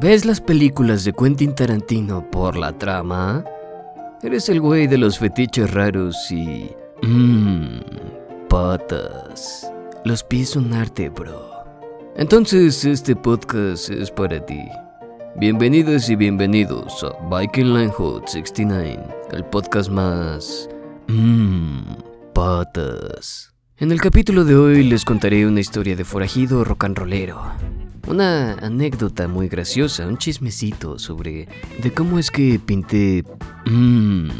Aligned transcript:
¿Ves 0.00 0.24
las 0.24 0.40
películas 0.40 1.02
de 1.02 1.12
Quentin 1.12 1.56
Tarantino 1.56 2.24
por 2.30 2.56
la 2.56 2.72
trama? 2.72 3.44
Eres 4.22 4.48
el 4.48 4.60
güey 4.60 4.86
de 4.86 4.96
los 4.96 5.18
fetiches 5.18 5.74
raros 5.74 6.30
y... 6.30 6.70
Mmm, 7.02 7.80
patas. 8.48 9.68
Los 10.04 10.22
pies 10.22 10.50
son 10.50 10.72
arte, 10.72 11.08
bro. 11.08 11.50
Entonces 12.14 12.84
este 12.84 13.16
podcast 13.16 13.90
es 13.90 14.12
para 14.12 14.38
ti. 14.46 14.60
Bienvenidos 15.34 16.08
y 16.08 16.14
bienvenidos 16.14 17.02
a 17.02 17.36
Viking 17.36 17.74
Line 17.74 17.90
Hot 17.90 18.28
69, 18.28 19.02
el 19.32 19.44
podcast 19.46 19.90
más... 19.90 20.68
Mmm, 21.08 21.82
patas. 22.34 23.52
En 23.78 23.90
el 23.90 24.00
capítulo 24.00 24.44
de 24.44 24.54
hoy 24.54 24.84
les 24.84 25.04
contaré 25.04 25.44
una 25.44 25.58
historia 25.58 25.96
de 25.96 26.04
forajido 26.04 26.62
rollero. 26.62 27.42
Una 28.08 28.54
anécdota 28.54 29.28
muy 29.28 29.48
graciosa, 29.48 30.06
un 30.06 30.16
chismecito 30.16 30.98
sobre 30.98 31.46
de 31.82 31.92
cómo 31.92 32.18
es 32.18 32.30
que 32.30 32.58
pinté 32.58 33.22
mmm, 33.66 34.30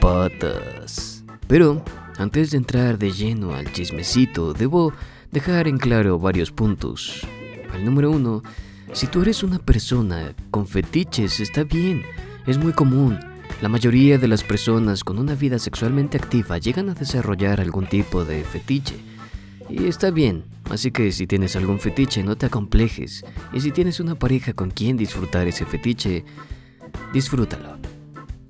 patas. 0.00 1.22
Pero 1.46 1.84
antes 2.16 2.52
de 2.52 2.56
entrar 2.56 2.98
de 2.98 3.12
lleno 3.12 3.54
al 3.54 3.70
chismecito, 3.70 4.54
debo 4.54 4.94
dejar 5.30 5.68
en 5.68 5.76
claro 5.76 6.18
varios 6.18 6.50
puntos. 6.50 7.20
El 7.74 7.84
número 7.84 8.10
uno, 8.10 8.42
si 8.94 9.06
tú 9.08 9.20
eres 9.20 9.42
una 9.42 9.58
persona 9.58 10.34
con 10.50 10.66
fetiches, 10.66 11.40
está 11.40 11.64
bien, 11.64 12.02
es 12.46 12.56
muy 12.56 12.72
común. 12.72 13.18
La 13.60 13.68
mayoría 13.68 14.16
de 14.16 14.28
las 14.28 14.42
personas 14.42 15.04
con 15.04 15.18
una 15.18 15.34
vida 15.34 15.58
sexualmente 15.58 16.16
activa 16.16 16.56
llegan 16.56 16.88
a 16.88 16.94
desarrollar 16.94 17.60
algún 17.60 17.86
tipo 17.86 18.24
de 18.24 18.42
fetiche. 18.42 18.96
Y 19.68 19.86
está 19.86 20.10
bien, 20.10 20.44
así 20.70 20.90
que 20.92 21.10
si 21.10 21.26
tienes 21.26 21.56
algún 21.56 21.80
fetiche 21.80 22.22
no 22.22 22.36
te 22.36 22.46
acomplejes. 22.46 23.24
Y 23.52 23.60
si 23.60 23.72
tienes 23.72 24.00
una 24.00 24.14
pareja 24.14 24.52
con 24.52 24.70
quien 24.70 24.96
disfrutar 24.96 25.48
ese 25.48 25.66
fetiche, 25.66 26.24
disfrútalo. 27.12 27.76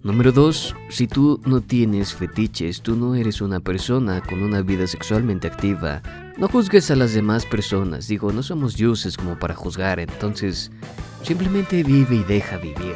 Número 0.03 0.31
2. 0.31 0.77
Si 0.89 1.09
tú 1.09 1.41
no 1.47 1.63
tienes 1.63 2.15
fetiches, 2.15 2.81
tú 2.81 2.95
no 2.95 3.17
eres 3.17 3.41
una 3.41 3.59
persona 3.59 4.21
con 4.21 4.43
una 4.43 4.63
vida 4.63 4.87
sexualmente 4.87 5.49
activa. 5.49 6.01
No 6.39 6.47
juzgues 6.47 6.93
a 6.93 6.97
las 6.97 7.13
demás 7.13 7.45
personas, 7.45 8.07
digo, 8.07 8.31
no 8.31 8.45
somos 8.45 8.77
dioses 8.77 9.17
como 9.17 9.37
para 9.39 9.57
juzgar, 9.57 9.99
entonces 9.99 10.71
simplemente 11.23 11.83
vive 11.83 12.17
y 12.17 12.23
deja 12.23 12.57
vivir. 12.59 12.95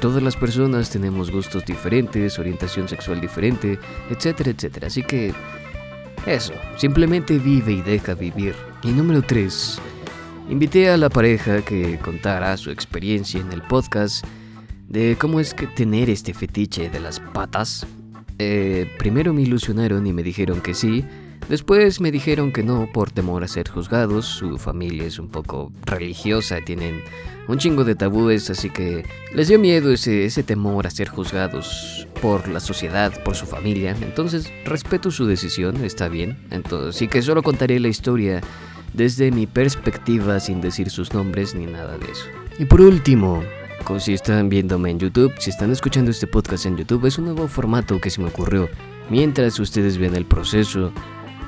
Todas 0.00 0.22
las 0.22 0.36
personas 0.36 0.88
tenemos 0.88 1.30
gustos 1.30 1.66
diferentes, 1.66 2.38
orientación 2.38 2.88
sexual 2.88 3.20
diferente, 3.20 3.78
etcétera, 4.08 4.52
etcétera. 4.52 4.86
Así 4.86 5.02
que 5.02 5.34
eso, 6.26 6.54
simplemente 6.76 7.38
vive 7.38 7.72
y 7.72 7.82
deja 7.82 8.14
vivir. 8.14 8.54
Y 8.82 8.88
número 8.88 9.22
3. 9.22 9.80
Invité 10.50 10.90
a 10.90 10.96
la 10.96 11.08
pareja 11.08 11.62
que 11.62 11.98
contara 11.98 12.56
su 12.56 12.70
experiencia 12.70 13.40
en 13.40 13.52
el 13.52 13.62
podcast 13.62 14.24
de 14.88 15.16
cómo 15.18 15.40
es 15.40 15.54
que 15.54 15.66
tener 15.66 16.10
este 16.10 16.34
fetiche 16.34 16.90
de 16.90 17.00
las 17.00 17.20
patas. 17.20 17.86
Eh, 18.38 18.90
primero 18.98 19.32
me 19.32 19.42
ilusionaron 19.42 20.06
y 20.06 20.12
me 20.12 20.22
dijeron 20.22 20.60
que 20.60 20.74
sí, 20.74 21.04
Después 21.48 22.00
me 22.00 22.10
dijeron 22.10 22.52
que 22.52 22.62
no 22.62 22.88
por 22.92 23.10
temor 23.10 23.44
a 23.44 23.48
ser 23.48 23.68
juzgados, 23.68 24.26
su 24.26 24.58
familia 24.58 25.04
es 25.04 25.18
un 25.18 25.28
poco 25.28 25.72
religiosa, 25.84 26.58
tienen 26.64 27.02
un 27.48 27.58
chingo 27.58 27.84
de 27.84 27.94
tabúes, 27.94 28.48
así 28.50 28.70
que 28.70 29.04
les 29.34 29.48
dio 29.48 29.58
miedo 29.58 29.92
ese, 29.92 30.24
ese 30.24 30.42
temor 30.42 30.86
a 30.86 30.90
ser 30.90 31.08
juzgados 31.08 32.06
por 32.20 32.48
la 32.48 32.60
sociedad, 32.60 33.12
por 33.24 33.34
su 33.34 33.46
familia. 33.46 33.96
Entonces 34.00 34.50
respeto 34.64 35.10
su 35.10 35.26
decisión, 35.26 35.84
está 35.84 36.08
bien. 36.08 36.38
Entonces, 36.50 36.96
sí 36.96 37.08
que 37.08 37.22
solo 37.22 37.42
contaré 37.42 37.80
la 37.80 37.88
historia 37.88 38.40
desde 38.94 39.30
mi 39.30 39.46
perspectiva 39.46 40.38
sin 40.40 40.60
decir 40.60 40.90
sus 40.90 41.12
nombres 41.12 41.54
ni 41.54 41.66
nada 41.66 41.98
de 41.98 42.10
eso. 42.10 42.24
Y 42.58 42.66
por 42.66 42.80
último, 42.80 43.42
si 43.98 44.14
están 44.14 44.48
viéndome 44.48 44.90
en 44.90 44.98
YouTube, 44.98 45.34
si 45.38 45.50
están 45.50 45.70
escuchando 45.70 46.10
este 46.10 46.26
podcast 46.26 46.66
en 46.66 46.76
YouTube, 46.76 47.04
es 47.06 47.18
un 47.18 47.26
nuevo 47.26 47.48
formato 47.48 48.00
que 48.00 48.10
se 48.10 48.20
me 48.20 48.28
ocurrió. 48.28 48.68
Mientras 49.10 49.58
ustedes 49.58 49.98
ven 49.98 50.14
el 50.14 50.24
proceso 50.24 50.92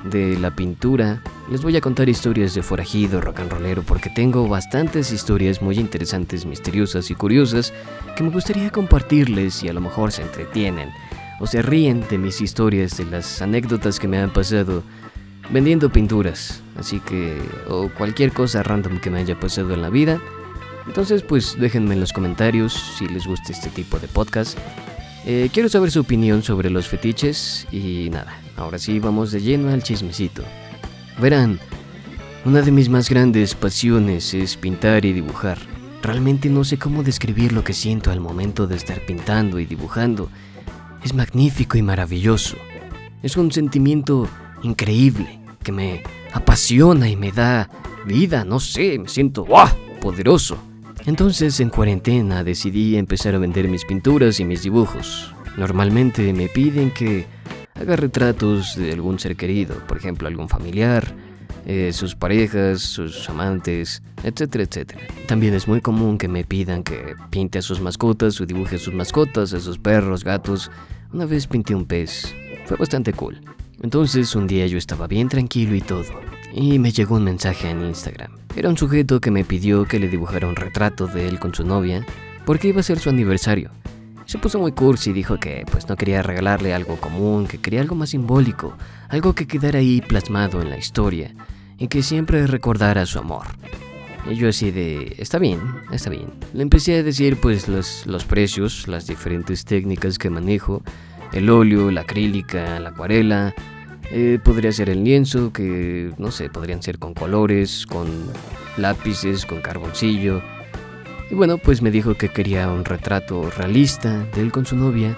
de 0.04 0.38
la 0.38 0.54
pintura, 0.54 1.22
les 1.50 1.62
voy 1.62 1.76
a 1.76 1.80
contar 1.80 2.08
historias 2.08 2.54
de 2.54 2.62
forajido 2.62 3.20
rock 3.20 3.40
and 3.40 3.50
rollero 3.50 3.82
porque 3.82 4.10
tengo 4.10 4.46
bastantes 4.48 5.12
historias 5.12 5.62
muy 5.62 5.78
interesantes, 5.78 6.44
misteriosas 6.44 7.10
y 7.10 7.14
curiosas 7.14 7.72
que 8.16 8.22
me 8.22 8.30
gustaría 8.30 8.70
compartirles 8.70 9.62
y 9.62 9.68
a 9.68 9.72
lo 9.72 9.80
mejor 9.80 10.12
se 10.12 10.22
entretienen 10.22 10.90
o 11.40 11.46
se 11.46 11.62
ríen 11.62 12.04
de 12.08 12.18
mis 12.18 12.40
historias, 12.40 12.96
de 12.96 13.06
las 13.06 13.42
anécdotas 13.42 13.98
que 13.98 14.08
me 14.08 14.18
han 14.18 14.32
pasado 14.32 14.82
vendiendo 15.50 15.90
pinturas, 15.90 16.62
así 16.78 17.00
que 17.00 17.38
o 17.68 17.88
cualquier 17.88 18.32
cosa 18.32 18.62
random 18.62 19.00
que 19.00 19.10
me 19.10 19.20
haya 19.20 19.38
pasado 19.38 19.72
en 19.74 19.82
la 19.82 19.90
vida. 19.90 20.20
Entonces 20.86 21.22
pues 21.22 21.56
déjenme 21.58 21.94
en 21.94 22.00
los 22.00 22.12
comentarios 22.12 22.74
si 22.98 23.08
les 23.08 23.26
gusta 23.26 23.52
este 23.52 23.70
tipo 23.70 23.98
de 23.98 24.08
podcast. 24.08 24.58
Eh, 25.26 25.48
quiero 25.52 25.70
saber 25.70 25.90
su 25.90 26.00
opinión 26.00 26.42
sobre 26.42 26.68
los 26.68 26.86
fetiches 26.86 27.66
y 27.72 28.10
nada, 28.10 28.38
ahora 28.56 28.78
sí 28.78 28.98
vamos 28.98 29.32
de 29.32 29.40
lleno 29.40 29.70
al 29.70 29.82
chismecito. 29.82 30.42
Verán, 31.20 31.60
una 32.44 32.60
de 32.62 32.70
mis 32.70 32.88
más 32.88 33.08
grandes 33.08 33.54
pasiones 33.54 34.34
es 34.34 34.56
pintar 34.56 35.04
y 35.04 35.12
dibujar. 35.12 35.58
Realmente 36.02 36.50
no 36.50 36.64
sé 36.64 36.76
cómo 36.76 37.02
describir 37.02 37.52
lo 37.52 37.64
que 37.64 37.72
siento 37.72 38.10
al 38.10 38.20
momento 38.20 38.66
de 38.66 38.76
estar 38.76 39.00
pintando 39.06 39.58
y 39.58 39.64
dibujando. 39.64 40.28
Es 41.02 41.14
magnífico 41.14 41.78
y 41.78 41.82
maravilloso. 41.82 42.56
Es 43.22 43.36
un 43.38 43.50
sentimiento 43.50 44.28
increíble 44.62 45.40
que 45.62 45.72
me 45.72 46.02
apasiona 46.32 47.08
y 47.08 47.16
me 47.16 47.32
da 47.32 47.70
vida, 48.06 48.44
no 48.44 48.60
sé, 48.60 48.98
me 48.98 49.08
siento 49.08 49.46
poderoso. 50.00 50.58
Entonces 51.06 51.58
en 51.60 51.70
cuarentena 51.70 52.44
decidí 52.44 52.96
empezar 52.96 53.34
a 53.34 53.38
vender 53.38 53.68
mis 53.68 53.84
pinturas 53.84 54.40
y 54.40 54.44
mis 54.44 54.62
dibujos. 54.62 55.34
Normalmente 55.56 56.32
me 56.32 56.48
piden 56.48 56.90
que 56.90 57.26
haga 57.74 57.96
retratos 57.96 58.76
de 58.76 58.92
algún 58.92 59.18
ser 59.18 59.36
querido, 59.36 59.76
por 59.86 59.96
ejemplo 59.96 60.28
algún 60.28 60.48
familiar, 60.48 61.14
eh, 61.66 61.92
sus 61.92 62.14
parejas, 62.14 62.82
sus 62.82 63.28
amantes, 63.28 64.02
etcétera, 64.22 64.64
etcétera. 64.64 65.00
También 65.26 65.54
es 65.54 65.66
muy 65.66 65.80
común 65.80 66.18
que 66.18 66.28
me 66.28 66.44
pidan 66.44 66.82
que 66.82 67.14
pinte 67.30 67.58
a 67.58 67.62
sus 67.62 67.80
mascotas 67.80 68.40
o 68.40 68.46
dibuje 68.46 68.76
a 68.76 68.78
sus 68.78 68.94
mascotas, 68.94 69.52
a 69.54 69.60
sus 69.60 69.78
perros, 69.78 70.24
gatos. 70.24 70.70
Una 71.12 71.26
vez 71.26 71.46
pinté 71.46 71.74
un 71.74 71.86
pez, 71.86 72.34
fue 72.66 72.76
bastante 72.76 73.12
cool. 73.12 73.40
Entonces 73.82 74.34
un 74.34 74.46
día 74.46 74.66
yo 74.66 74.78
estaba 74.78 75.06
bien 75.06 75.28
tranquilo 75.28 75.74
y 75.74 75.80
todo, 75.80 76.04
y 76.52 76.78
me 76.78 76.92
llegó 76.92 77.16
un 77.16 77.24
mensaje 77.24 77.70
en 77.70 77.82
Instagram. 77.82 78.32
Era 78.56 78.68
un 78.68 78.78
sujeto 78.78 79.20
que 79.20 79.30
me 79.30 79.44
pidió 79.44 79.84
que 79.84 79.98
le 79.98 80.08
dibujara 80.08 80.46
un 80.46 80.56
retrato 80.56 81.06
de 81.06 81.26
él 81.28 81.38
con 81.38 81.54
su 81.54 81.64
novia, 81.64 82.06
porque 82.46 82.68
iba 82.68 82.80
a 82.80 82.84
ser 82.84 82.98
su 82.98 83.10
aniversario. 83.10 83.70
Se 84.34 84.38
puso 84.40 84.58
muy 84.58 84.72
cursi 84.72 85.10
y 85.10 85.12
dijo 85.12 85.38
que 85.38 85.64
pues 85.70 85.88
no 85.88 85.94
quería 85.94 86.20
regalarle 86.20 86.74
algo 86.74 86.96
común, 86.96 87.46
que 87.46 87.58
quería 87.58 87.80
algo 87.80 87.94
más 87.94 88.10
simbólico, 88.10 88.76
algo 89.08 89.32
que 89.32 89.46
quedara 89.46 89.78
ahí 89.78 90.00
plasmado 90.00 90.60
en 90.60 90.70
la 90.70 90.76
historia 90.76 91.32
y 91.78 91.86
que 91.86 92.02
siempre 92.02 92.44
recordara 92.48 93.06
su 93.06 93.20
amor. 93.20 93.46
Y 94.28 94.34
yo 94.34 94.48
así 94.48 94.72
de, 94.72 95.14
está 95.18 95.38
bien, 95.38 95.60
está 95.92 96.10
bien. 96.10 96.32
Le 96.52 96.62
empecé 96.62 96.96
a 96.96 97.04
decir 97.04 97.36
pues 97.40 97.68
los, 97.68 98.08
los 98.08 98.24
precios, 98.24 98.88
las 98.88 99.06
diferentes 99.06 99.64
técnicas 99.64 100.18
que 100.18 100.30
manejo, 100.30 100.82
el 101.32 101.48
óleo, 101.48 101.92
la 101.92 102.00
acrílica, 102.00 102.80
la 102.80 102.88
acuarela, 102.88 103.54
eh, 104.10 104.40
podría 104.42 104.72
ser 104.72 104.90
el 104.90 105.04
lienzo, 105.04 105.52
que 105.52 106.12
no 106.18 106.32
sé, 106.32 106.50
podrían 106.50 106.82
ser 106.82 106.98
con 106.98 107.14
colores, 107.14 107.86
con 107.86 108.08
lápices, 108.78 109.46
con 109.46 109.60
carboncillo. 109.60 110.42
Y 111.30 111.34
bueno, 111.34 111.58
pues 111.58 111.82
me 111.82 111.90
dijo 111.90 112.14
que 112.14 112.28
quería 112.28 112.70
un 112.70 112.84
retrato 112.84 113.50
realista 113.50 114.24
de 114.34 114.42
él 114.42 114.52
con 114.52 114.66
su 114.66 114.76
novia 114.76 115.16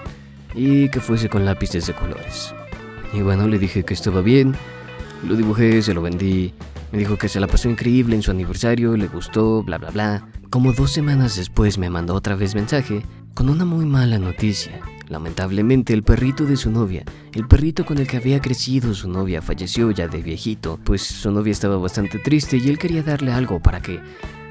y 0.55 0.89
que 0.89 0.99
fuese 0.99 1.29
con 1.29 1.45
lápices 1.45 1.87
de 1.87 1.93
colores. 1.93 2.53
Y 3.13 3.21
bueno, 3.21 3.47
le 3.47 3.59
dije 3.59 3.83
que 3.83 3.93
estaba 3.93 4.21
bien, 4.21 4.55
lo 5.27 5.35
dibujé, 5.35 5.81
se 5.81 5.93
lo 5.93 6.01
vendí. 6.01 6.53
Me 6.91 6.99
dijo 6.99 7.17
que 7.17 7.29
se 7.29 7.39
la 7.39 7.47
pasó 7.47 7.69
increíble 7.69 8.15
en 8.15 8.21
su 8.21 8.31
aniversario, 8.31 8.95
le 8.95 9.07
gustó, 9.07 9.63
bla 9.63 9.77
bla 9.77 9.91
bla. 9.91 10.27
Como 10.49 10.71
dos 10.71 10.91
semanas 10.91 11.35
después 11.35 11.77
me 11.77 11.89
mandó 11.89 12.13
otra 12.13 12.35
vez 12.35 12.55
mensaje 12.55 13.03
con 13.33 13.49
una 13.49 13.65
muy 13.65 13.85
mala 13.85 14.17
noticia. 14.17 14.79
Lamentablemente 15.09 15.93
el 15.93 16.03
perrito 16.03 16.45
de 16.45 16.57
su 16.57 16.71
novia, 16.71 17.03
el 17.33 17.47
perrito 17.47 17.85
con 17.85 17.97
el 17.97 18.07
que 18.07 18.17
había 18.17 18.41
crecido 18.41 18.93
su 18.93 19.09
novia, 19.09 19.41
falleció 19.41 19.91
ya 19.91 20.07
de 20.07 20.21
viejito, 20.21 20.79
pues 20.83 21.01
su 21.01 21.31
novia 21.31 21.51
estaba 21.51 21.77
bastante 21.77 22.19
triste 22.19 22.57
y 22.57 22.67
él 22.67 22.77
quería 22.77 23.03
darle 23.03 23.31
algo 23.31 23.61
para 23.61 23.81
que 23.81 24.01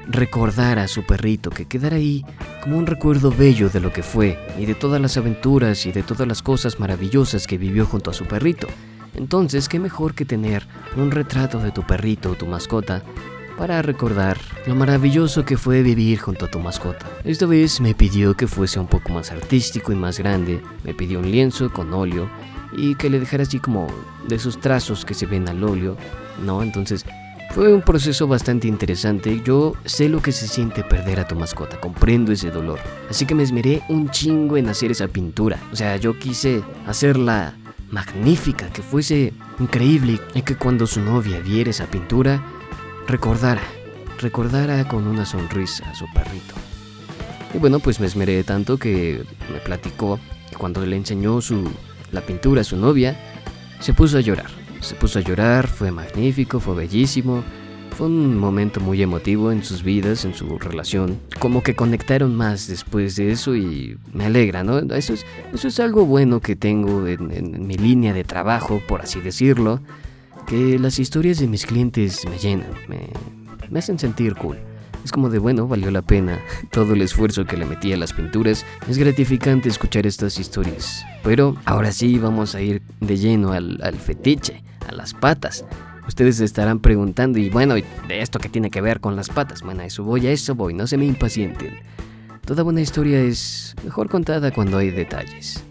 recordara 0.07 0.83
a 0.83 0.87
su 0.87 1.05
perrito, 1.05 1.49
que 1.49 1.65
quedara 1.65 1.97
ahí 1.97 2.25
como 2.61 2.77
un 2.77 2.87
recuerdo 2.87 3.31
bello 3.31 3.69
de 3.69 3.79
lo 3.79 3.91
que 3.91 4.03
fue 4.03 4.39
y 4.57 4.65
de 4.65 4.75
todas 4.75 5.01
las 5.01 5.17
aventuras 5.17 5.85
y 5.85 5.91
de 5.91 6.03
todas 6.03 6.27
las 6.27 6.41
cosas 6.41 6.79
maravillosas 6.79 7.47
que 7.47 7.57
vivió 7.57 7.85
junto 7.85 8.11
a 8.11 8.13
su 8.13 8.25
perrito. 8.25 8.67
Entonces, 9.15 9.67
¿qué 9.67 9.79
mejor 9.79 10.13
que 10.13 10.25
tener 10.25 10.67
un 10.95 11.11
retrato 11.11 11.59
de 11.59 11.71
tu 11.71 11.83
perrito 11.83 12.31
o 12.31 12.35
tu 12.35 12.45
mascota 12.45 13.03
para 13.57 13.81
recordar 13.81 14.37
lo 14.67 14.75
maravilloso 14.75 15.43
que 15.43 15.57
fue 15.57 15.81
vivir 15.81 16.19
junto 16.19 16.45
a 16.45 16.51
tu 16.51 16.59
mascota. 16.59 17.07
Esta 17.23 17.47
vez 17.47 17.81
me 17.81 17.95
pidió 17.95 18.35
que 18.35 18.47
fuese 18.47 18.79
un 18.79 18.87
poco 18.87 19.09
más 19.09 19.31
artístico 19.31 19.91
y 19.91 19.95
más 19.95 20.19
grande, 20.19 20.61
me 20.83 20.93
pidió 20.93 21.19
un 21.19 21.31
lienzo 21.31 21.73
con 21.73 21.91
óleo 21.91 22.29
y 22.77 22.95
que 22.95 23.09
le 23.09 23.19
dejara 23.19 23.43
así 23.43 23.59
como 23.59 23.87
de 24.27 24.35
esos 24.35 24.59
trazos 24.59 25.05
que 25.05 25.15
se 25.15 25.25
ven 25.25 25.49
al 25.49 25.63
óleo, 25.63 25.97
¿no? 26.45 26.61
Entonces 26.61 27.03
Fue 27.51 27.73
un 27.73 27.81
proceso 27.81 28.27
bastante 28.27 28.67
interesante. 28.67 29.41
Yo 29.43 29.73
sé 29.85 30.09
lo 30.09 30.21
que 30.21 30.31
se 30.31 30.47
siente 30.47 30.83
perder 30.83 31.19
a 31.19 31.27
tu 31.27 31.35
mascota, 31.35 31.79
comprendo 31.79 32.31
ese 32.31 32.51
dolor. 32.51 32.79
Así 33.09 33.25
que 33.25 33.33
me 33.33 33.43
esmeré 33.43 33.81
un 33.89 34.09
chingo 34.09 34.57
en 34.57 34.69
hacer 34.69 34.91
esa 34.91 35.07
pintura. 35.07 35.59
O 35.71 35.75
sea, 35.75 35.97
yo 35.97 36.19
quise 36.19 36.61
hacerla 36.85 37.55
magnífica, 37.89 38.69
que 38.69 38.81
fuese 38.81 39.33
increíble 39.59 40.19
y 40.35 40.41
que 40.41 40.55
cuando 40.55 40.85
su 40.85 41.01
novia 41.01 41.39
viera 41.39 41.69
esa 41.69 41.87
pintura, 41.87 42.43
recordara, 43.07 43.63
recordara 44.19 44.87
con 44.87 45.07
una 45.07 45.25
sonrisa 45.25 45.89
a 45.89 45.95
su 45.95 46.05
perrito. 46.13 46.53
Y 47.53 47.57
bueno, 47.57 47.79
pues 47.79 47.99
me 47.99 48.05
esmeré 48.05 48.43
tanto 48.43 48.77
que 48.77 49.23
me 49.51 49.59
platicó 49.59 50.19
que 50.49 50.57
cuando 50.57 50.85
le 50.85 50.95
enseñó 50.95 51.41
su, 51.41 51.71
la 52.11 52.21
pintura 52.21 52.61
a 52.61 52.65
su 52.65 52.77
novia, 52.77 53.17
se 53.79 53.93
puso 53.93 54.17
a 54.17 54.21
llorar. 54.21 54.56
Se 54.81 54.95
puso 54.95 55.19
a 55.19 55.21
llorar, 55.21 55.67
fue 55.67 55.91
magnífico, 55.91 56.59
fue 56.59 56.75
bellísimo. 56.75 57.43
Fue 57.97 58.07
un 58.07 58.37
momento 58.37 58.79
muy 58.79 59.01
emotivo 59.01 59.51
en 59.51 59.63
sus 59.63 59.81
vidas, 59.81 60.23
en 60.23 60.35
su 60.35 60.59
relación. 60.59 61.19
Como 61.39 61.63
que 61.63 61.75
conectaron 61.75 62.35
más 62.35 62.67
después 62.67 63.15
de 63.15 63.31
eso 63.31 63.55
y 63.55 63.97
me 64.13 64.25
alegra, 64.25 64.63
¿no? 64.63 64.77
Eso 64.77 65.13
es, 65.13 65.25
eso 65.51 65.67
es 65.67 65.79
algo 65.79 66.05
bueno 66.05 66.39
que 66.39 66.55
tengo 66.55 67.07
en, 67.07 67.65
mi 67.65 67.75
línea 67.75 68.13
de 68.13 68.23
trabajo, 68.23 68.81
por 68.87 69.01
así 69.01 69.19
decirlo. 69.19 69.81
Que 70.45 70.77
las 70.77 70.99
historias 70.99 71.39
de 71.39 71.47
mis 71.47 71.65
clientes 71.65 72.23
me 72.29 72.37
llenan, 72.37 72.69
me, 72.87 73.09
me 73.69 73.79
hacen 73.79 73.97
sentir 73.97 74.35
cool. 74.35 74.57
Es 75.07 75.13
como 75.13 75.29
de 75.29 75.39
bueno, 75.39 75.69
valió 75.69 75.89
la 75.89 76.01
pena 76.01 76.41
todo 76.71 76.93
el 76.93 77.01
esfuerzo 77.01 77.45
que 77.45 77.55
le 77.55 77.65
metí 77.65 77.93
a 77.93 77.97
las 77.97 78.11
pinturas. 78.11 78.65
Es 78.89 78.97
gratificante 78.97 79.69
escuchar 79.69 80.05
estas 80.05 80.37
historias. 80.37 81.05
Pero 81.23 81.55
ahora 81.63 81.93
sí 81.93 82.19
vamos 82.19 82.55
a 82.55 82.61
ir 82.61 82.81
de 82.99 83.15
lleno 83.15 83.53
al, 83.53 83.95
fetiche, 83.95 84.63
a 84.87 84.91
las 84.91 85.13
patas. 85.13 85.65
Ustedes 86.07 86.39
estarán 86.39 86.79
preguntando, 86.79 87.37
y 87.37 87.49
bueno, 87.49 87.75
¿de 87.75 88.21
esto 88.21 88.39
qué 88.39 88.49
tiene 88.49 88.71
que 88.71 88.81
ver 88.81 89.01
con 89.01 89.15
las 89.15 89.29
patas? 89.29 89.61
Bueno, 89.61 89.81
a 89.81 89.85
eso 89.85 90.03
voy, 90.03 90.25
a 90.25 90.31
eso 90.31 90.55
voy, 90.55 90.73
no 90.73 90.87
se 90.87 90.97
me 90.97 91.05
impacienten. 91.05 91.79
Toda 92.45 92.63
buena 92.63 92.79
historia 92.79 93.19
es 93.19 93.75
mejor 93.83 94.09
contada 94.09 94.51
cuando 94.51 94.77
hay 94.77 94.89
detalles. 94.89 95.61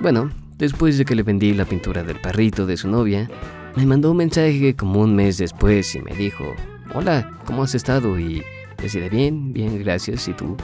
Bueno, 0.00 0.32
después 0.58 0.98
de 0.98 1.04
que 1.04 1.14
le 1.14 1.22
vendí 1.22 1.54
la 1.54 1.64
pintura 1.64 2.02
del 2.02 2.20
perrito 2.20 2.66
de 2.66 2.76
su 2.76 2.88
novia, 2.88 3.30
me 3.76 3.86
mandó 3.86 4.10
un 4.10 4.16
mensaje 4.16 4.74
como 4.74 5.00
un 5.00 5.14
mes 5.14 5.38
después 5.38 5.94
y 5.94 6.00
me 6.00 6.12
dijo, 6.16 6.44
hola, 6.92 7.30
¿cómo 7.44 7.62
has 7.62 7.74
estado? 7.76 8.18
Y 8.18 8.42
decía, 8.82 9.08
bien, 9.08 9.52
bien, 9.52 9.78
gracias. 9.78 10.26
¿Y 10.26 10.32
tú? 10.32 10.56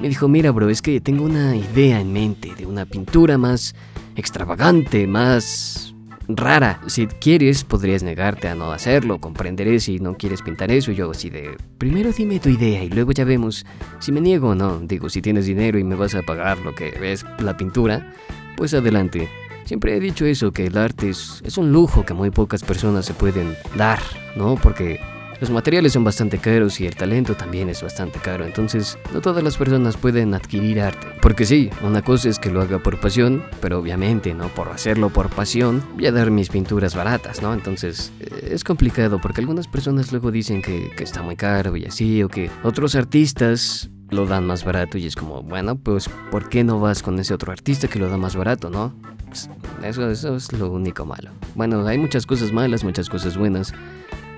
Me 0.00 0.08
dijo, 0.08 0.28
mira, 0.28 0.50
bro, 0.50 0.68
es 0.68 0.82
que 0.82 1.00
tengo 1.00 1.24
una 1.24 1.56
idea 1.56 2.00
en 2.00 2.12
mente 2.12 2.54
de 2.54 2.66
una 2.66 2.84
pintura 2.84 3.38
más 3.38 3.74
extravagante, 4.14 5.06
más 5.06 5.94
rara. 6.28 6.80
Si 6.86 7.06
quieres, 7.06 7.64
podrías 7.64 8.02
negarte 8.02 8.48
a 8.48 8.54
no 8.54 8.72
hacerlo. 8.72 9.20
Comprenderé 9.20 9.80
si 9.80 9.98
no 9.98 10.16
quieres 10.16 10.42
pintar 10.42 10.70
eso. 10.70 10.90
Y 10.90 10.96
yo 10.96 11.10
así 11.10 11.30
de, 11.30 11.56
primero 11.78 12.12
dime 12.12 12.40
tu 12.40 12.48
idea 12.48 12.82
y 12.82 12.88
luego 12.88 13.12
ya 13.12 13.24
vemos 13.24 13.64
si 13.98 14.12
me 14.12 14.20
niego 14.20 14.50
o 14.50 14.54
no. 14.54 14.78
Digo, 14.80 15.08
si 15.08 15.22
tienes 15.22 15.46
dinero 15.46 15.78
y 15.78 15.84
me 15.84 15.94
vas 15.94 16.14
a 16.14 16.22
pagar 16.22 16.58
lo 16.58 16.74
que 16.74 16.90
ves 16.90 17.24
la 17.38 17.56
pintura, 17.56 18.12
pues 18.56 18.74
adelante. 18.74 19.28
Siempre 19.64 19.96
he 19.96 20.00
dicho 20.00 20.24
eso, 20.24 20.52
que 20.52 20.66
el 20.66 20.78
arte 20.78 21.10
es, 21.10 21.42
es 21.44 21.58
un 21.58 21.72
lujo 21.72 22.04
que 22.06 22.14
muy 22.14 22.30
pocas 22.30 22.62
personas 22.62 23.04
se 23.04 23.14
pueden 23.14 23.56
dar, 23.76 23.98
¿no? 24.36 24.54
Porque 24.54 25.00
los 25.40 25.50
materiales 25.50 25.92
son 25.92 26.04
bastante 26.04 26.38
caros 26.38 26.80
y 26.80 26.86
el 26.86 26.94
talento 26.94 27.34
también 27.34 27.68
es 27.68 27.82
bastante 27.82 28.18
caro, 28.18 28.44
entonces 28.44 28.98
no 29.12 29.20
todas 29.20 29.42
las 29.42 29.56
personas 29.56 29.96
pueden 29.96 30.34
adquirir 30.34 30.80
arte. 30.80 31.06
Porque 31.20 31.44
sí, 31.44 31.70
una 31.82 32.02
cosa 32.02 32.28
es 32.28 32.38
que 32.38 32.50
lo 32.50 32.60
haga 32.60 32.78
por 32.78 32.98
pasión, 33.00 33.44
pero 33.60 33.78
obviamente, 33.78 34.34
¿no? 34.34 34.48
Por 34.48 34.68
hacerlo 34.68 35.10
por 35.10 35.28
pasión, 35.30 35.84
voy 35.94 36.06
a 36.06 36.12
dar 36.12 36.30
mis 36.30 36.48
pinturas 36.48 36.94
baratas, 36.94 37.42
¿no? 37.42 37.52
Entonces 37.52 38.12
eh, 38.20 38.50
es 38.52 38.64
complicado 38.64 39.20
porque 39.20 39.40
algunas 39.40 39.68
personas 39.68 40.12
luego 40.12 40.30
dicen 40.30 40.62
que, 40.62 40.90
que 40.96 41.04
está 41.04 41.22
muy 41.22 41.36
caro 41.36 41.76
y 41.76 41.84
así, 41.84 42.22
o 42.22 42.28
que 42.28 42.50
otros 42.62 42.94
artistas 42.94 43.90
lo 44.10 44.26
dan 44.26 44.46
más 44.46 44.64
barato 44.64 44.98
y 44.98 45.06
es 45.06 45.16
como, 45.16 45.42
bueno, 45.42 45.76
pues 45.76 46.08
¿por 46.30 46.48
qué 46.48 46.64
no 46.64 46.80
vas 46.80 47.02
con 47.02 47.18
ese 47.18 47.34
otro 47.34 47.52
artista 47.52 47.88
que 47.88 47.98
lo 47.98 48.08
da 48.08 48.16
más 48.16 48.36
barato, 48.36 48.70
no? 48.70 48.94
Pues, 49.26 49.50
eso, 49.82 50.10
eso 50.10 50.36
es 50.36 50.52
lo 50.52 50.70
único 50.70 51.04
malo. 51.04 51.30
Bueno, 51.54 51.86
hay 51.86 51.98
muchas 51.98 52.26
cosas 52.26 52.52
malas, 52.52 52.84
muchas 52.84 53.08
cosas 53.08 53.36
buenas, 53.36 53.74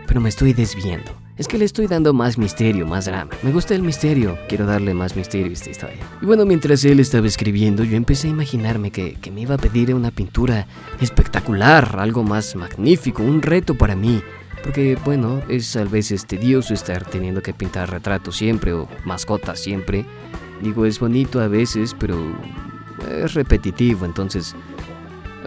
pero 0.08 0.20
me 0.20 0.30
estoy 0.30 0.54
desviando. 0.54 1.12
Es 1.36 1.46
que 1.46 1.58
le 1.58 1.64
estoy 1.64 1.86
dando 1.86 2.12
más 2.12 2.36
misterio, 2.36 2.84
más 2.84 3.04
drama. 3.04 3.30
Me 3.42 3.52
gusta 3.52 3.74
el 3.74 3.82
misterio, 3.82 4.36
quiero 4.48 4.66
darle 4.66 4.92
más 4.92 5.14
misterio 5.14 5.50
a 5.50 5.52
esta 5.52 5.70
historia. 5.70 5.98
Y 6.20 6.26
bueno, 6.26 6.44
mientras 6.44 6.84
él 6.84 6.98
estaba 6.98 7.28
escribiendo, 7.28 7.84
yo 7.84 7.96
empecé 7.96 8.26
a 8.26 8.30
imaginarme 8.30 8.90
que, 8.90 9.16
me 9.32 9.42
iba 9.42 9.54
a 9.54 9.58
pedir 9.58 9.94
una 9.94 10.10
pintura 10.10 10.66
espectacular, 11.00 11.96
algo 12.00 12.24
más 12.24 12.56
magnífico, 12.56 13.22
un 13.22 13.42
reto 13.42 13.76
para 13.76 13.94
mí. 13.94 14.20
Porque, 14.64 14.98
bueno, 15.04 15.40
es 15.48 15.76
a 15.76 15.84
veces 15.84 16.26
tedioso 16.26 16.74
estar 16.74 17.04
teniendo 17.04 17.40
que 17.42 17.54
pintar 17.54 17.88
retratos 17.88 18.36
siempre 18.36 18.72
o 18.72 18.88
mascotas 19.04 19.60
siempre. 19.60 20.04
Digo, 20.60 20.86
es 20.86 20.98
bonito 20.98 21.40
a 21.40 21.46
veces, 21.46 21.94
pero 21.96 22.16
es 23.22 23.34
repetitivo, 23.34 24.04
entonces 24.04 24.56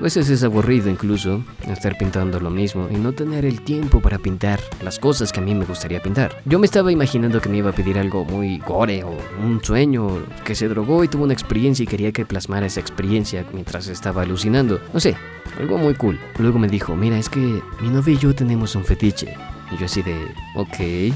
a 0.02 0.04
veces 0.04 0.32
es 0.32 0.44
aburrido 0.44 0.90
incluso 0.90 1.44
estar 1.68 1.96
pintando 1.96 2.40
lo 2.40 2.50
mismo 2.50 2.90
y 2.90 2.96
no 2.96 3.14
tener 3.14 3.46
el 3.46 3.62
tiempo 3.62 4.02
para 4.02 4.18
pintar 4.18 4.60
las 4.84 4.98
cosas 4.98 5.32
que 5.32 5.42
a 5.42 5.44
mí 5.44 5.54
me 5.54 5.64
gustaría 5.64 6.02
pintar. 6.02 6.42
Yo 6.46 6.58
me 6.58 6.66
estaba 6.66 6.92
imaginando 6.92 7.40
que 7.40 7.50
me 7.50 7.58
iba 7.58 7.70
a 7.70 7.74
pedir 7.74 8.00
algo 8.00 8.26
muy 8.26 8.58
gore 8.58 9.04
o 9.04 9.16
un 9.44 9.64
sueño, 9.64 10.26
que 10.44 10.56
se 10.56 10.68
drogó 10.68 11.04
y 11.04 11.08
tuvo 11.08 11.26
una 11.26 11.34
experiencia 11.34 11.84
y 11.84 11.86
quería 11.86 12.12
que 12.12 12.26
plasmara 12.26 12.66
esa 12.66 12.80
experiencia 12.80 13.46
mientras 13.54 13.88
estaba 13.90 14.24
alucinando. 14.24 14.82
No 14.92 15.00
sé, 15.00 15.16
algo 15.60 15.78
muy 15.78 15.94
cool. 15.94 16.20
Luego 16.40 16.58
me 16.58 16.68
dijo, 16.68 16.96
mira, 16.96 17.20
es 17.20 17.30
que 17.30 17.62
mi 17.80 17.90
novia 17.90 18.16
y 18.16 18.18
yo 18.18 18.34
tenemos 18.34 18.76
un 18.76 18.84
fetiche. 18.84 19.36
Y 19.72 19.78
yo 19.78 19.86
así 19.86 20.02
de, 20.02 20.16
ok. 20.56 21.14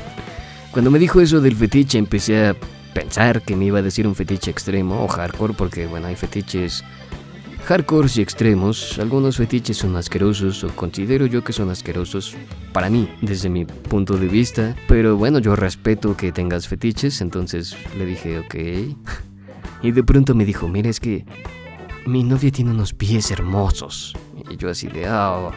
Cuando 0.72 0.90
me 0.90 0.98
dijo 0.98 1.20
eso 1.20 1.42
del 1.42 1.56
fetiche 1.56 1.98
empecé 1.98 2.46
a 2.46 2.56
pensar 2.94 3.42
que 3.42 3.54
me 3.54 3.66
iba 3.66 3.80
a 3.80 3.82
decir 3.82 4.06
un 4.06 4.14
fetiche 4.14 4.50
extremo 4.50 5.04
o 5.04 5.08
hardcore 5.08 5.52
porque 5.52 5.86
bueno, 5.86 6.06
hay 6.06 6.16
fetiches 6.16 6.82
hardcores 7.64 8.16
y 8.18 8.22
extremos, 8.22 8.98
algunos 8.98 9.38
fetiches 9.38 9.78
son 9.78 9.96
asquerosos 9.96 10.64
o 10.64 10.68
considero 10.76 11.26
yo 11.26 11.42
que 11.42 11.52
son 11.52 11.70
asquerosos 11.70 12.36
para 12.72 12.90
mí, 12.90 13.08
desde 13.22 13.48
mi 13.48 13.64
punto 13.64 14.16
de 14.16 14.28
vista. 14.28 14.76
Pero 14.86 15.16
bueno, 15.16 15.38
yo 15.38 15.56
respeto 15.56 16.16
que 16.16 16.32
tengas 16.32 16.68
fetiches, 16.68 17.20
entonces 17.20 17.76
le 17.98 18.06
dije, 18.06 18.38
ok. 18.38 18.54
Y 19.82 19.92
de 19.92 20.02
pronto 20.02 20.34
me 20.34 20.46
dijo, 20.46 20.66
mira, 20.66 20.88
es 20.88 20.98
que 20.98 21.26
mi 22.06 22.24
novia 22.24 22.50
tiene 22.50 22.70
unos 22.70 22.94
pies 22.94 23.30
hermosos. 23.30 24.14
Y 24.50 24.56
yo 24.56 24.70
así 24.70 24.86
de, 24.86 25.06
ah, 25.06 25.50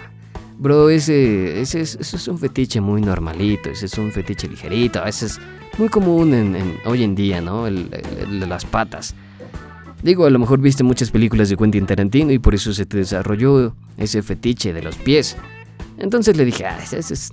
bro, 0.58 0.90
ese, 0.90 1.62
ese, 1.62 1.80
es, 1.80 1.96
es 1.96 2.28
un 2.28 2.38
fetiche 2.38 2.82
muy 2.82 3.02
normalito, 3.02 3.70
ese 3.70 3.86
es 3.86 3.98
un 3.98 4.12
fetiche 4.12 4.50
ligerito, 4.50 5.06
ese 5.06 5.28
es 5.28 5.40
muy 5.78 5.88
común 5.88 6.34
en, 6.34 6.78
hoy 6.86 7.04
en 7.04 7.16
día, 7.16 7.40
¿no? 7.40 7.68
el 7.68 7.90
de 7.90 8.48
las 8.48 8.66
patas. 8.66 9.16
Digo, 10.08 10.26
a 10.26 10.30
lo 10.30 10.40
mejor 10.40 10.62
viste 10.62 10.86
muchas 10.86 11.12
películas 11.12 11.50
de 11.50 11.58
Quentin 11.58 11.86
Tarantino 11.86 12.32
y 12.32 12.40
por 12.40 12.56
eso 12.56 12.72
se 12.72 12.86
te 12.86 12.96
desarrolló 12.96 13.76
ese 13.98 14.22
fetiche 14.22 14.72
de 14.72 14.82
los 14.82 14.96
pies. 14.96 15.36
Entonces 15.98 16.38
le 16.38 16.46
dije, 16.46 16.66
ah, 16.66 16.80
ese 16.82 17.00
es 17.00 17.30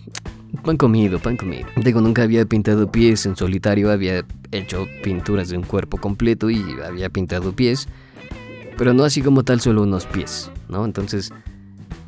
pan 0.65 0.77
comido, 0.77 1.21
pan 1.21 1.37
comido. 1.37 1.69
Digo, 1.77 2.01
nunca 2.01 2.25
había 2.25 2.45
pintado 2.47 2.91
pies 2.91 3.27
en 3.27 3.37
solitario, 3.37 3.93
había 3.93 4.25
hecho 4.51 4.89
pinturas 5.05 5.51
de 5.51 5.57
un 5.57 5.63
cuerpo 5.63 5.99
completo 5.99 6.51
y 6.51 6.65
había 6.85 7.11
pintado 7.11 7.53
pies, 7.53 7.87
pero 8.77 8.93
no 8.93 9.05
así 9.05 9.23
como 9.23 9.45
tal 9.45 9.61
solo 9.61 9.85
unos 9.85 10.07
pies, 10.07 10.51
¿no? 10.69 10.85
Entonces 10.85 11.31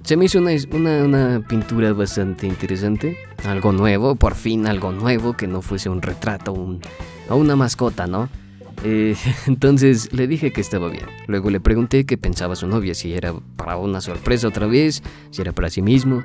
se 0.03 0.17
me 0.17 0.25
hizo 0.25 0.41
una, 0.41 0.51
una, 0.73 1.05
una 1.05 1.47
pintura 1.47 1.93
bastante 1.93 2.49
interesante, 2.49 3.17
algo 3.45 3.71
nuevo, 3.71 4.17
por 4.17 4.35
fin 4.35 4.67
algo 4.67 4.91
nuevo, 4.91 5.37
que 5.37 5.47
no 5.47 5.63
fuese 5.63 5.89
un 5.91 6.03
retrato 6.03 6.53
un, 6.53 6.81
o 7.29 7.37
una 7.37 7.55
mascota, 7.55 8.09
¿no? 8.09 8.29
Eh, 8.85 9.17
entonces 9.47 10.13
le 10.13 10.27
dije 10.27 10.53
que 10.53 10.61
estaba 10.61 10.89
bien. 10.89 11.07
Luego 11.27 11.51
le 11.51 11.61
pregunté 11.61 12.05
qué 12.05 12.17
pensaba 12.17 12.57
su 12.57 12.67
novia, 12.67 12.95
si 12.95 13.15
era 13.15 13.35
para 13.57 13.77
una 13.77 14.01
sorpresa 14.01 14.49
otra 14.49 14.67
vez, 14.67 15.03
si 15.31 15.43
era 15.43 15.53
para 15.53 15.71
sí 15.71 15.83
mismo, 15.83 16.23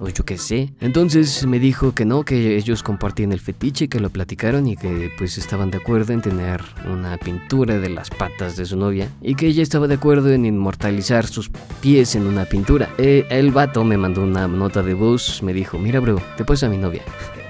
o 0.00 0.08
yo 0.08 0.24
qué 0.24 0.38
sé. 0.38 0.72
Entonces 0.80 1.46
me 1.46 1.58
dijo 1.58 1.94
que 1.94 2.04
no, 2.04 2.24
que 2.24 2.56
ellos 2.56 2.82
compartían 2.82 3.32
el 3.32 3.40
fetiche, 3.40 3.88
que 3.88 4.00
lo 4.00 4.10
platicaron 4.10 4.66
y 4.66 4.76
que 4.76 5.10
pues 5.18 5.38
estaban 5.38 5.70
de 5.70 5.78
acuerdo 5.78 6.12
en 6.12 6.22
tener 6.22 6.62
una 6.90 7.16
pintura 7.18 7.78
de 7.78 7.88
las 7.88 8.10
patas 8.10 8.56
de 8.56 8.64
su 8.64 8.76
novia 8.76 9.10
y 9.20 9.34
que 9.34 9.46
ella 9.46 9.62
estaba 9.62 9.88
de 9.88 9.94
acuerdo 9.94 10.30
en 10.30 10.44
inmortalizar 10.44 11.26
sus 11.26 11.50
pies 11.80 12.14
en 12.14 12.26
una 12.26 12.44
pintura. 12.44 12.90
Eh, 12.98 13.26
el 13.30 13.50
vato 13.50 13.84
me 13.84 13.98
mandó 13.98 14.22
una 14.22 14.48
nota 14.48 14.82
de 14.82 14.94
voz, 14.94 15.42
me 15.42 15.52
dijo, 15.52 15.78
mira 15.78 16.00
bro, 16.00 16.20
te 16.36 16.44
puedes 16.44 16.62
a 16.62 16.68
mi 16.68 16.78
novia. 16.78 17.02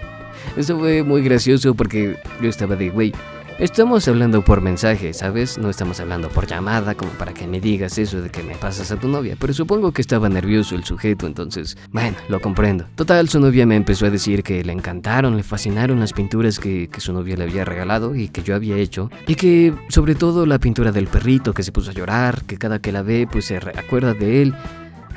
Eso 0.57 0.78
fue 0.78 1.02
muy 1.02 1.23
gracioso 1.23 1.75
porque 1.75 2.17
yo 2.43 2.49
estaba 2.49 2.75
de, 2.75 2.90
güey, 2.90 3.12
Estamos 3.59 4.07
hablando 4.07 4.45
por 4.45 4.61
mensaje, 4.61 5.12
¿sabes? 5.12 5.59
No 5.59 5.69
estamos 5.69 5.99
hablando 5.99 6.29
por 6.29 6.47
llamada 6.47 6.95
como 6.95 7.11
para 7.15 7.35
que 7.35 7.49
me 7.49 7.61
digas 7.61 7.99
eso 7.99 8.23
de 8.23 8.31
que 8.31 8.45
me 8.45 8.55
pasas 8.55 8.93
a 8.93 9.00
tu 9.00 9.09
novia, 9.09 9.37
pero 9.37 9.53
supongo 9.53 9.91
que 9.91 10.00
estaba 10.00 10.29
nervioso 10.29 10.77
el 10.77 10.85
sujeto, 10.85 11.27
entonces, 11.27 11.77
bueno, 11.91 12.17
lo 12.29 12.41
comprendo. 12.41 12.87
Total, 12.95 13.29
su 13.29 13.41
novia 13.41 13.67
me 13.67 13.75
empezó 13.75 14.07
a 14.07 14.11
decir 14.11 14.45
que 14.45 14.62
le 14.62 14.73
encantaron, 14.73 15.37
le 15.37 15.43
fascinaron 15.43 15.99
las 15.99 16.12
pinturas 16.12 16.61
que, 16.61 16.88
su 16.99 17.12
novia 17.12 17.37
le 17.37 17.45
había 17.45 17.65
regalado 17.65 18.15
y 18.15 18.29
que 18.29 18.45
yo 18.45 18.55
había 18.55 18.77
hecho, 18.77 19.11
y 19.27 19.35
que 19.35 19.75
sobre 19.88 20.15
todo 20.15 20.47
la 20.47 20.61
pintura 20.61 20.93
del 20.93 21.09
perrito 21.09 21.53
que 21.53 21.65
se 21.65 21.73
puso 21.73 21.91
a 21.91 21.95
llorar, 21.95 22.45
que 22.45 22.59
cada 22.59 22.79
que 22.79 22.93
la 22.93 23.03
ve 23.03 23.27
pues 23.29 23.47
se 23.47 23.57
acuerda 23.57 24.15
de 24.15 24.43
él 24.43 24.55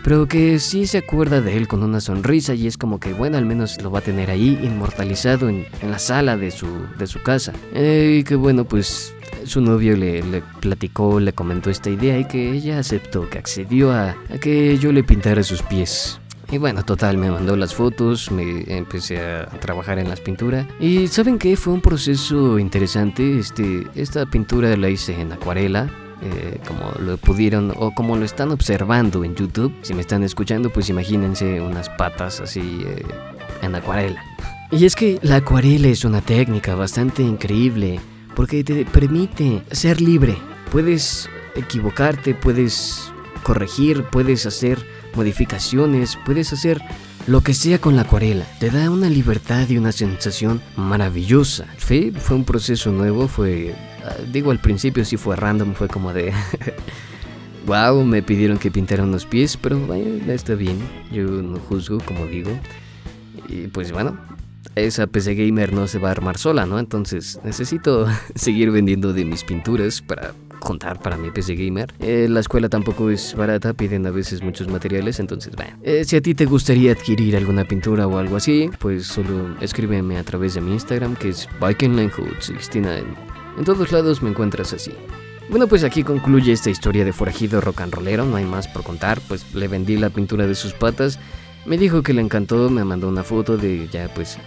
pero 0.04 0.28
que 0.28 0.60
sí 0.60 0.88
se 0.88 1.00
acuerda 1.00 1.42
de 1.42 1.58
él 1.58 1.68
con 1.68 1.84
una 1.84 2.02
sonrisa 2.02 2.54
y 2.54 2.68
es 2.68 2.78
como 2.78 3.00
que, 3.00 3.14
bueno, 3.14 3.38
al 3.38 3.46
menos 3.46 3.82
lo 3.82 3.92
va 3.92 4.00
a 4.00 4.04
tener 4.04 4.30
ahí 4.30 4.60
inmortalizado 4.64 5.50
en, 5.50 5.66
la 5.82 6.00
sala 6.00 6.38
de 6.38 6.52
su, 6.52 6.68
de 6.98 7.08
su 7.08 7.22
casa. 7.22 7.54
Eh, 7.74 8.18
y 8.20 8.24
que 8.24 8.36
bueno, 8.36 8.66
pues 8.66 9.14
su 9.46 9.62
novio 9.62 9.96
le, 9.96 10.24
platicó, 10.60 11.20
le 11.20 11.34
comentó 11.34 11.70
esta 11.70 11.90
idea 11.90 12.18
y 12.18 12.26
que 12.26 12.52
ella 12.52 12.80
aceptó, 12.80 13.30
que 13.30 13.38
accedió 13.38 13.92
a, 13.92 14.12
a 14.12 14.38
que 14.40 14.78
yo 14.78 14.92
le 14.92 15.04
pintara 15.04 15.44
sus 15.44 15.62
pies. 15.64 16.20
Y 16.52 16.58
bueno, 16.58 16.84
total, 16.84 17.18
me 17.18 17.32
mandó 17.32 17.56
las 17.56 17.74
fotos, 17.74 18.30
me 18.30 18.66
empecé 18.68 19.22
a 19.22 19.46
trabajar 19.62 20.00
en 20.00 20.10
las 20.10 20.20
pinturas. 20.20 20.68
Y 20.82 21.08
¿saben 21.08 21.40
qué? 21.40 21.56
Fue 21.56 21.72
un 21.72 21.80
proceso 21.80 22.60
interesante. 22.60 23.40
Este, 23.40 23.88
esta 23.96 24.26
pintura 24.26 24.76
la 24.76 24.90
hice 24.90 25.20
en 25.20 25.32
acuarela. 25.32 25.90
Eh, 26.24 26.60
como 26.68 26.92
lo 27.00 27.18
pudieron 27.18 27.74
o 27.76 27.96
como 27.96 28.16
lo 28.16 28.26
están 28.26 28.52
observando 28.52 29.24
en 29.24 29.36
YouTube. 29.36 29.74
Si 29.82 29.96
me 29.96 30.02
están 30.02 30.22
escuchando, 30.24 30.70
pues 30.70 30.88
imagínense 30.90 31.60
unas 31.62 31.90
patas 31.90 32.40
así 32.42 32.84
eh, 32.86 33.04
en 33.64 33.74
acuarela. 33.74 34.24
Y 34.70 34.86
es 34.86 34.96
que 34.96 35.18
la 35.24 35.38
acuarela 35.38 35.88
es 35.88 36.06
una 36.06 36.22
técnica 36.22 36.76
bastante 36.76 37.24
increíble 37.24 38.00
porque 38.36 38.64
te 38.64 38.86
permite 38.86 39.64
ser 39.72 40.00
libre. 40.00 40.38
Puedes 40.72 41.28
equivocarte, 41.56 42.36
puedes 42.36 43.12
corregir, 43.44 44.04
puedes 44.04 44.46
hacer 44.46 44.86
modificaciones, 45.16 46.20
puedes 46.24 46.54
hacer 46.54 46.82
lo 47.28 47.42
que 47.42 47.54
sea 47.54 47.80
con 47.80 47.96
la 47.96 48.04
acuarela. 48.04 48.46
Te 48.60 48.70
da 48.70 48.90
una 48.90 49.10
libertad 49.10 49.68
y 49.70 49.78
una 49.78 49.92
sensación 49.92 50.62
maravillosa. 50.76 51.66
Fue, 51.78 52.12
fue 52.16 52.36
un 52.38 52.46
proceso 52.46 52.92
nuevo, 52.92 53.28
fue... 53.28 53.76
Ah, 54.04 54.16
digo, 54.32 54.52
al 54.52 54.60
principio 54.60 55.06
sí 55.06 55.18
fue 55.18 55.36
random, 55.36 55.74
fue 55.74 55.88
como 55.88 56.14
de... 56.14 56.34
wow, 57.66 58.04
me 58.04 58.22
pidieron 58.22 58.58
que 58.58 58.72
pintara 58.72 59.04
unos 59.04 59.26
pies, 59.26 59.58
pero 59.58 59.94
está 60.28 60.56
bien. 60.56 60.80
Yo 61.12 61.24
no 61.24 61.60
juzgo, 61.60 62.00
como 62.00 62.26
digo. 62.26 62.52
Y 63.48 63.68
pues 63.68 63.92
bueno, 63.92 64.18
esa 64.76 65.08
PC 65.08 65.36
Gamer 65.36 65.74
no 65.74 65.88
se 65.88 66.00
va 66.00 66.10
a 66.10 66.12
armar 66.12 66.38
sola, 66.38 66.66
¿no? 66.66 66.80
Entonces 66.80 67.40
necesito 67.44 68.08
seguir 68.36 68.72
vendiendo 68.72 69.14
de 69.14 69.26
mis 69.26 69.44
pinturas 69.44 70.02
para 70.02 70.34
contar 70.60 71.02
para 71.02 71.18
mi 71.18 71.32
PC 71.32 71.56
Gamer. 71.56 71.94
Eh, 72.00 72.28
la 72.30 72.40
escuela 72.40 72.70
tampoco 72.70 73.10
es 73.10 73.36
barata, 73.36 73.74
piden 73.74 74.06
a 74.06 74.12
veces 74.12 74.42
muchos 74.42 74.68
materiales, 74.68 75.20
entonces 75.20 75.56
bueno. 75.56 75.76
Eh, 75.84 76.06
si 76.06 76.16
a 76.16 76.22
ti 76.22 76.36
te 76.36 76.46
gustaría 76.46 76.92
adquirir 76.92 77.36
alguna 77.36 77.66
pintura 77.66 78.08
o 78.08 78.18
algo 78.18 78.38
así, 78.38 78.70
pues 78.80 79.08
solo 79.08 79.56
escríbeme 79.60 80.18
a 80.18 80.24
través 80.24 80.54
de 80.54 80.62
mi 80.62 80.74
Instagram 80.74 81.16
que 81.16 81.30
es 81.30 81.50
BikingLinehood69. 81.60 83.00
En 83.00 83.31
todos 83.66 83.92
lados 83.92 84.22
me 84.22 84.30
encuentras 84.30 84.74
así. 84.74 84.92
Bueno, 85.50 85.68
pues 85.68 85.84
aquí 85.84 86.04
concluye 86.04 86.54
esta 86.54 86.70
historia 86.70 87.04
de 87.04 87.12
forajido 87.12 87.60
rock 87.60 87.82
and 87.82 87.94
rollero, 87.94 88.26
no 88.26 88.38
hay 88.38 88.46
más 88.46 88.68
por 88.68 88.84
contar, 88.84 89.20
pues 89.28 89.54
le 89.54 89.68
vendí 89.68 89.98
la 89.98 90.10
pintura 90.10 90.48
de 90.48 90.56
sus 90.56 90.74
patas, 90.74 91.20
me 91.66 91.78
dijo 91.78 92.04
que 92.04 92.14
le 92.14 92.22
encantó, 92.22 92.70
me 92.70 92.84
mandó 92.86 93.10
una 93.10 93.24
foto 93.24 93.58
de 93.58 93.88
ya 93.92 94.12
pues 94.14 94.38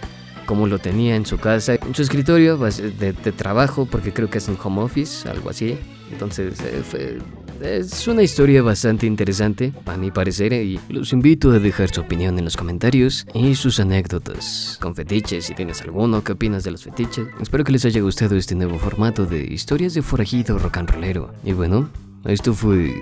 cómo 0.45 0.67
lo 0.67 0.79
tenía 0.79 1.15
en 1.15 1.25
su 1.25 1.37
casa, 1.37 1.75
en 1.75 1.93
su 1.93 2.01
escritorio 2.01 2.57
de, 2.57 3.13
trabajo, 3.13 3.85
porque 3.85 4.13
creo 4.13 4.29
que 4.29 4.37
es 4.37 4.47
un 4.47 4.57
home 4.61 4.81
office, 4.81 5.27
algo 5.29 5.49
así. 5.49 5.77
Entonces, 6.11 6.59
eh, 6.61 7.19
es 7.61 8.07
una 8.07 8.23
historia 8.23 8.61
bastante 8.61 9.05
interesante, 9.05 9.73
a 9.85 9.97
mi 9.97 10.11
parecer, 10.11 10.53
y 10.53 10.79
los 10.89 11.13
invito 11.13 11.51
a 11.51 11.59
dejar 11.59 11.93
su 11.93 12.01
opinión 12.01 12.37
en 12.37 12.45
los 12.45 12.57
comentarios 12.57 13.25
y 13.33 13.55
sus 13.55 13.79
anécdotas 13.79 14.77
con 14.81 14.95
fetiches, 14.95 15.45
si 15.45 15.55
tienes 15.55 15.81
alguno, 15.81 16.23
qué 16.23 16.33
opinas 16.33 16.63
de 16.63 16.71
los 16.71 16.83
fetiches. 16.83 17.27
Espero 17.41 17.63
que 17.63 17.71
les 17.71 17.85
haya 17.85 18.01
gustado 18.01 18.35
este 18.35 18.55
nuevo 18.55 18.77
formato 18.77 19.25
de 19.25 19.43
historias 19.43 19.93
de 19.93 20.01
forajido 20.01 20.57
rock 20.59 20.77
and 20.77 20.89
rollero. 20.89 21.33
Y 21.43 21.53
bueno, 21.53 21.89
esto 22.25 22.53
fue 22.53 22.93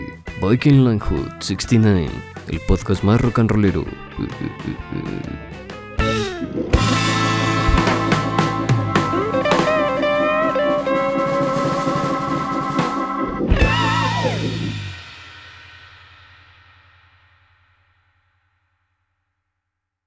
Viking 0.42 1.00
Hood 1.00 1.30
69, 1.40 2.10
el 2.50 2.60
podcast 2.62 3.04
más 3.04 3.22
rock 3.22 3.40
and 3.40 3.52
rollero. 3.52 3.86